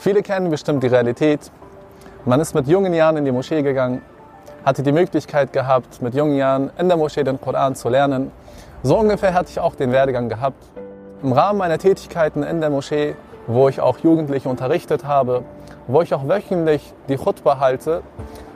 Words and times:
Viele 0.00 0.22
kennen 0.22 0.48
bestimmt 0.48 0.82
die 0.82 0.86
Realität. 0.86 1.52
Man 2.24 2.40
ist 2.40 2.54
mit 2.54 2.66
jungen 2.66 2.94
Jahren 2.94 3.18
in 3.18 3.26
die 3.26 3.32
Moschee 3.32 3.60
gegangen, 3.60 4.00
hatte 4.64 4.82
die 4.82 4.92
Möglichkeit 4.92 5.52
gehabt, 5.52 6.00
mit 6.00 6.14
jungen 6.14 6.36
Jahren 6.36 6.70
in 6.78 6.88
der 6.88 6.96
Moschee 6.96 7.22
den 7.22 7.38
Koran 7.38 7.74
zu 7.74 7.90
lernen. 7.90 8.32
So 8.82 8.98
ungefähr 8.98 9.34
hatte 9.34 9.50
ich 9.50 9.60
auch 9.60 9.74
den 9.74 9.92
Werdegang 9.92 10.30
gehabt. 10.30 10.56
Im 11.22 11.34
Rahmen 11.34 11.58
meiner 11.58 11.76
Tätigkeiten 11.76 12.42
in 12.42 12.62
der 12.62 12.70
Moschee, 12.70 13.14
wo 13.46 13.68
ich 13.68 13.82
auch 13.82 13.98
Jugendliche 13.98 14.48
unterrichtet 14.48 15.04
habe, 15.04 15.44
wo 15.86 16.00
ich 16.00 16.14
auch 16.14 16.26
wöchentlich 16.26 16.94
die 17.10 17.16
Khutbah 17.16 17.60
halte, 17.60 18.00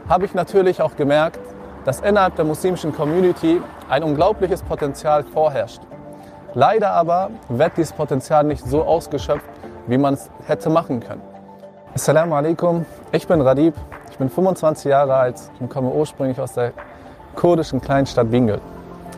habe 0.08 0.24
ich 0.24 0.32
natürlich 0.32 0.80
auch 0.80 0.96
gemerkt, 0.96 1.40
dass 1.84 2.00
innerhalb 2.00 2.36
der 2.36 2.46
muslimischen 2.46 2.94
Community 2.94 3.60
ein 3.90 4.02
unglaubliches 4.02 4.62
Potenzial 4.62 5.24
vorherrscht. 5.24 5.82
Leider 6.54 6.92
aber 6.92 7.28
wird 7.50 7.76
dieses 7.76 7.92
Potenzial 7.92 8.44
nicht 8.44 8.64
so 8.64 8.82
ausgeschöpft, 8.82 9.44
wie 9.86 9.98
man 9.98 10.14
es 10.14 10.30
hätte 10.46 10.70
machen 10.70 11.00
können. 11.00 11.33
Assalamu 11.94 12.34
alaikum, 12.34 12.84
ich 13.12 13.24
bin 13.28 13.40
Radib, 13.40 13.72
ich 14.10 14.18
bin 14.18 14.28
25 14.28 14.86
Jahre 14.86 15.14
alt 15.14 15.36
und 15.60 15.70
komme 15.70 15.90
ursprünglich 15.90 16.40
aus 16.40 16.54
der 16.54 16.72
kurdischen 17.36 17.80
Kleinstadt 17.80 18.32
Bingöl. 18.32 18.60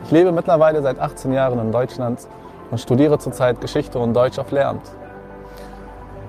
Ich 0.05 0.11
lebe 0.11 0.31
mittlerweile 0.31 0.83
seit 0.83 0.99
18 0.99 1.33
Jahren 1.33 1.59
in 1.59 1.73
Deutschland 1.73 2.29
und 2.71 2.79
studiere 2.79 3.19
zurzeit 3.19 3.63
Geschichte 3.63 3.99
und 3.99 4.13
Deutsch 4.13 4.39
auf 4.39 4.51
Lehramt. 4.51 4.83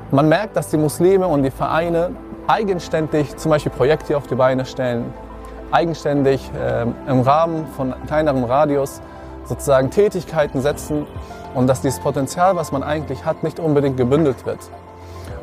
Man 0.09 0.29
merkt, 0.29 0.55
dass 0.55 0.69
die 0.69 0.77
Muslime 0.77 1.27
und 1.27 1.43
die 1.43 1.52
Vereine 1.52 2.11
eigenständig 2.47 3.35
zum 3.35 3.52
Beispiel 3.52 3.73
Projekte 3.73 4.16
auf 4.16 4.27
die 4.27 4.35
Beine 4.35 4.66
stellen, 4.66 5.13
eigenständig 5.71 6.49
äh, 6.57 6.85
im 7.11 7.21
Rahmen 7.23 7.67
von 7.75 7.93
kleinerem 8.07 8.45
Radius 8.45 9.02
sozusagen 9.43 9.91
Tätigkeiten 9.91 10.61
setzen 10.61 11.07
und 11.55 11.67
dass 11.67 11.81
dieses 11.81 11.99
Potenzial, 11.99 12.55
was 12.55 12.71
man 12.71 12.83
eigentlich 12.83 13.25
hat, 13.25 13.43
nicht 13.43 13.59
unbedingt 13.59 13.97
gebündelt 13.97 14.45
wird. 14.45 14.59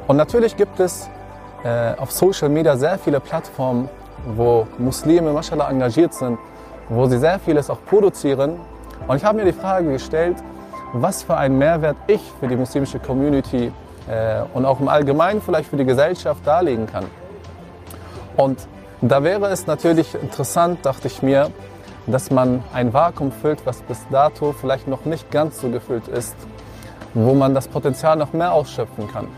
Und 0.07 0.17
natürlich 0.17 0.57
gibt 0.57 0.81
es 0.81 1.09
äh, 1.65 1.95
auf 1.97 2.13
Social 2.13 2.49
Media 2.49 2.77
sehr 2.77 2.99
viele 2.99 3.21
Plattformen, 3.21 3.89
wo 4.37 4.67
Muslime, 4.79 5.33
mashallah, 5.33 5.71
engagiert 5.71 6.15
sind, 6.15 6.39
wo 6.89 7.07
sie 7.07 7.19
sehr 7.19 7.39
vieles 7.39 7.71
auch 7.71 7.79
produzieren. 7.87 8.61
Und 9.07 9.17
ich 9.17 9.25
habe 9.25 9.39
mir 9.39 9.45
die 9.45 9.53
Frage 9.53 9.91
gestellt, 9.93 10.37
was 10.93 11.23
für 11.23 11.37
einen 11.37 11.59
Mehrwert 11.59 11.97
ich 12.07 12.21
für 12.39 12.49
die 12.49 12.57
muslimische 12.57 12.99
Community 12.99 13.73
äh, 14.09 14.43
und 14.53 14.65
auch 14.65 14.81
im 14.81 14.89
Allgemeinen 14.89 15.41
vielleicht 15.41 15.71
für 15.71 15.77
die 15.77 15.85
Gesellschaft 15.85 16.47
darlegen 16.47 16.87
kann. 16.87 17.07
Und 18.37 18.69
da 19.01 19.23
wäre 19.23 19.47
es 19.49 19.67
natürlich 19.67 20.15
interessant, 20.15 20.85
dachte 20.85 21.09
ich 21.09 21.23
mir, 21.23 21.51
dass 22.07 22.31
man 22.31 22.63
ein 22.73 22.93
Vakuum 22.93 23.33
füllt, 23.33 23.65
was 23.65 23.81
bis 23.83 23.99
dato 24.11 24.53
vielleicht 24.53 24.89
noch 24.89 25.05
nicht 25.05 25.31
ganz 25.31 25.61
so 25.61 25.71
gefüllt 25.71 26.09
ist, 26.09 26.37
wo 27.15 27.35
man 27.35 27.55
das 27.55 27.69
Potenzial 27.69 28.17
noch 28.17 28.33
mehr 28.33 28.53
ausschöpfen 28.53 29.09
kann, 29.09 29.29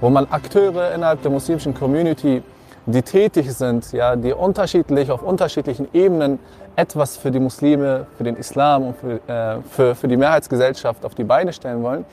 wo 0.00 0.10
man 0.10 0.26
Akteure 0.30 0.92
innerhalb 0.94 1.22
der 1.22 1.30
muslimischen 1.30 1.74
Community, 1.74 2.42
die 2.86 3.02
tätig 3.02 3.52
sind, 3.52 3.92
ja, 3.92 4.16
die 4.16 4.32
unterschiedlich 4.32 5.10
auf 5.10 5.22
unterschiedlichen 5.22 5.88
Ebenen 5.92 6.38
etwas 6.76 7.16
für 7.16 7.30
die 7.30 7.40
Muslime, 7.40 8.06
für 8.16 8.24
den 8.24 8.36
Islam 8.36 8.86
und 8.88 8.96
für, 8.96 9.20
äh, 9.30 9.60
für, 9.70 9.94
für 9.94 10.08
die 10.08 10.16
Mehrheitsgesellschaft 10.16 11.04
auf 11.04 11.14
die 11.14 11.24
Beine 11.24 11.52
stellen 11.52 11.82
wollen, 11.82 12.04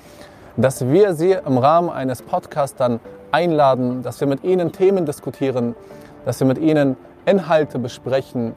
dass 0.58 0.88
wir 0.88 1.14
sie 1.14 1.32
im 1.32 1.58
Rahmen 1.58 1.90
eines 1.90 2.22
Podcasts 2.22 2.76
dann 2.76 3.00
einladen, 3.32 4.04
dass 4.04 4.20
wir 4.20 4.28
mit 4.28 4.44
ihnen 4.44 4.72
Themen 4.72 5.06
diskutieren, 5.06 5.76
dass 6.26 6.40
wir 6.40 6.48
mit 6.48 6.58
ihnen 6.58 6.98
Inhalte 7.26 7.80
besprechen 7.80 8.54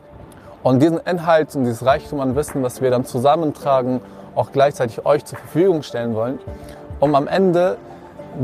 und 0.62 0.80
diesen 0.82 0.98
Inhalt 0.98 1.54
und 1.54 1.64
dieses 1.64 1.84
Reichtum 1.84 2.20
an 2.20 2.34
Wissen, 2.36 2.62
was 2.62 2.80
wir 2.80 2.90
dann 2.90 3.04
zusammentragen, 3.04 4.00
auch 4.34 4.52
gleichzeitig 4.52 5.04
euch 5.06 5.24
zur 5.24 5.38
Verfügung 5.38 5.82
stellen 5.82 6.14
wollen, 6.14 6.38
um 7.00 7.14
am 7.14 7.28
Ende 7.28 7.76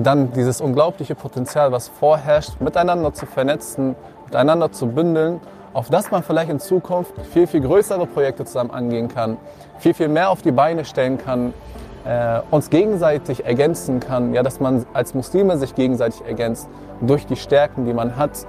dann 0.03 0.33
dieses 0.33 0.61
unglaubliche 0.61 1.15
Potenzial, 1.15 1.73
was 1.73 1.89
vorherrscht, 1.89 2.61
miteinander 2.61 3.13
zu 3.15 3.27
vernetzen, 3.27 3.95
miteinander 4.27 4.73
zu 4.73 4.89
bündeln, 4.89 5.41
auf 5.73 5.91
das 5.91 6.11
man 6.11 6.23
vielleicht 6.23 6.51
in 6.51 6.59
Zukunft 6.59 7.13
viel, 7.33 7.47
viel 7.47 7.61
größere 7.61 8.07
Projekte 8.07 8.45
zusammen 8.45 8.71
angehen 8.71 9.09
kann, 9.09 9.37
viel, 9.79 9.95
viel 9.95 10.09
mehr 10.09 10.31
auf 10.31 10.43
die 10.43 10.53
Beine 10.53 10.85
stellen 10.85 11.19
kann, 11.19 11.53
äh, 12.05 12.41
uns 12.51 12.71
gegenseitig 12.71 13.45
ergänzen 13.45 14.01
kann, 14.01 14.33
ja, 14.33 14.43
dass 14.43 14.61
man 14.61 14.87
als 14.95 15.15
Muslime 15.15 15.59
sich 15.59 15.75
gegenseitig 15.75 16.25
ergänzt 16.27 16.69
durch 17.01 17.27
die 17.27 17.37
Stärken, 17.37 17.85
die 17.85 17.93
man 17.93 18.17
hat. 18.17 18.47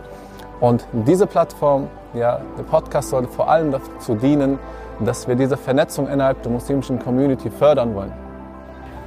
Und 0.59 0.85
diese 0.91 1.27
Plattform, 1.27 1.87
ja, 2.13 2.39
der 2.57 2.63
Podcast 2.63 3.09
sollte 3.09 3.29
vor 3.29 3.49
allem 3.49 3.71
dazu 3.71 4.15
dienen, 4.15 4.57
dass 4.99 5.27
wir 5.27 5.35
diese 5.35 5.57
Vernetzung 5.57 6.07
innerhalb 6.07 6.41
der 6.43 6.51
muslimischen 6.51 6.99
Community 6.99 7.49
fördern 7.49 7.93
wollen. 7.93 8.13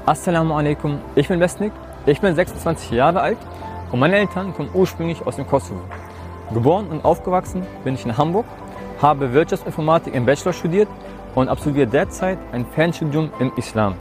Assalamu 0.06 0.54
alaikum, 0.54 0.98
ich 1.14 1.28
bin 1.28 1.38
Besnik, 1.40 1.72
ich 2.06 2.20
bin 2.20 2.34
26 2.34 2.90
Jahre 2.92 3.20
alt 3.20 3.38
und 3.92 4.00
meine 4.00 4.16
Eltern 4.16 4.54
kommen 4.54 4.70
ursprünglich 4.72 5.26
aus 5.26 5.36
dem 5.36 5.46
Kosovo. 5.46 5.80
Geboren 6.52 6.86
und 6.88 7.04
aufgewachsen 7.04 7.66
bin 7.84 7.94
ich 7.94 8.04
in 8.04 8.16
Hamburg, 8.16 8.46
habe 9.00 9.32
Wirtschaftsinformatik 9.32 10.14
im 10.14 10.26
Bachelor 10.26 10.52
studiert 10.52 10.88
und 11.34 11.48
absolviere 11.48 11.86
derzeit 11.86 12.38
ein 12.52 12.66
Fernstudium 12.66 13.30
im 13.38 13.52
Islam. 13.56 13.94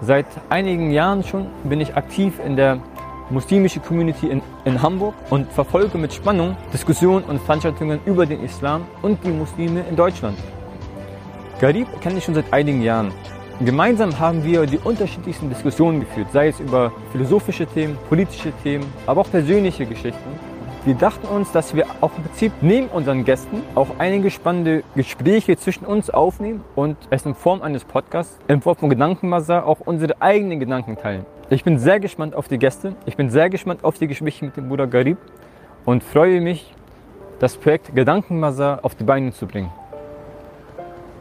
Seit 0.00 0.26
einigen 0.50 0.90
Jahren 0.90 1.22
schon 1.24 1.46
bin 1.64 1.80
ich 1.80 1.96
aktiv 1.96 2.34
in 2.44 2.56
der 2.56 2.78
muslimischen 3.30 3.82
Community 3.82 4.28
in, 4.28 4.42
in 4.64 4.82
Hamburg 4.82 5.14
und 5.30 5.50
verfolge 5.50 5.98
mit 5.98 6.12
Spannung 6.12 6.56
Diskussionen 6.72 7.24
und 7.24 7.40
Veranstaltungen 7.40 8.00
über 8.04 8.26
den 8.26 8.42
Islam 8.44 8.84
und 9.02 9.22
die 9.24 9.30
Muslime 9.30 9.84
in 9.88 9.96
Deutschland. 9.96 10.38
Garib 11.60 11.88
kenne 12.00 12.18
ich 12.18 12.24
schon 12.24 12.34
seit 12.34 12.52
einigen 12.52 12.82
Jahren. 12.82 13.12
Gemeinsam 13.64 14.18
haben 14.18 14.44
wir 14.44 14.66
die 14.66 14.76
unterschiedlichsten 14.76 15.48
Diskussionen 15.48 16.00
geführt, 16.00 16.26
sei 16.30 16.48
es 16.48 16.60
über 16.60 16.92
philosophische 17.10 17.66
Themen, 17.66 17.96
politische 18.06 18.52
Themen, 18.62 18.84
aber 19.06 19.22
auch 19.22 19.30
persönliche 19.30 19.86
Geschichten. 19.86 20.28
Wir 20.84 20.94
dachten 20.94 21.26
uns, 21.26 21.52
dass 21.52 21.74
wir 21.74 21.86
auch 22.02 22.10
im 22.18 22.24
Prinzip 22.24 22.52
neben 22.60 22.88
unseren 22.88 23.24
Gästen 23.24 23.62
auch 23.74 23.88
einige 23.96 24.30
spannende 24.30 24.84
Gespräche 24.94 25.56
zwischen 25.56 25.86
uns 25.86 26.10
aufnehmen 26.10 26.64
und 26.74 26.98
es 27.08 27.24
in 27.24 27.34
Form 27.34 27.62
eines 27.62 27.82
Podcasts, 27.84 28.38
in 28.46 28.60
Form 28.60 28.76
von 28.76 28.90
Gedankenmassa 28.90 29.62
auch 29.62 29.80
unsere 29.80 30.20
eigenen 30.20 30.60
Gedanken 30.60 30.98
teilen. 30.98 31.24
Ich 31.48 31.64
bin 31.64 31.78
sehr 31.78 31.98
gespannt 31.98 32.34
auf 32.34 32.48
die 32.48 32.58
Gäste, 32.58 32.94
ich 33.06 33.16
bin 33.16 33.30
sehr 33.30 33.48
gespannt 33.48 33.84
auf 33.84 33.96
die 33.96 34.06
Gespräche 34.06 34.44
mit 34.44 34.58
dem 34.58 34.68
Bruder 34.68 34.86
Garib 34.86 35.16
und 35.86 36.04
freue 36.04 36.42
mich, 36.42 36.74
das 37.38 37.56
Projekt 37.56 37.94
Gedankenmassa 37.94 38.80
auf 38.82 38.94
die 38.94 39.04
Beine 39.04 39.32
zu 39.32 39.46
bringen. 39.46 39.72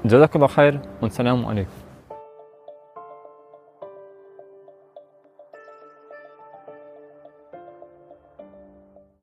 Jazakallah 0.03 0.49
khair 0.49 0.81
und 0.99 1.13
Salam 1.13 1.45
alaikum. 1.45 1.84